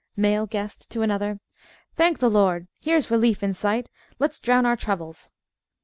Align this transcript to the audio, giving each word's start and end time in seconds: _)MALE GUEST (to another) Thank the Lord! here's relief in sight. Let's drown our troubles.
_)MALE 0.15 0.47
GUEST 0.47 0.89
(to 0.89 1.03
another) 1.03 1.39
Thank 1.95 2.17
the 2.17 2.27
Lord! 2.31 2.67
here's 2.79 3.11
relief 3.11 3.43
in 3.43 3.53
sight. 3.53 3.91
Let's 4.17 4.39
drown 4.39 4.65
our 4.65 4.75
troubles. 4.75 5.29